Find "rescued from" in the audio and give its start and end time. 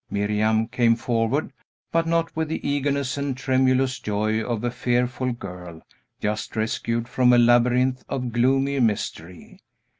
6.55-7.31